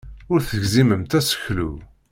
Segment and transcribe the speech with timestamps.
[0.31, 1.71] Ur tegzimemt aseklu.